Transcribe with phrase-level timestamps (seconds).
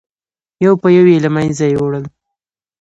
[0.65, 2.05] یو په یو یې له منځه یووړل.